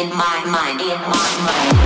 [0.00, 1.85] in my mind, in my mind.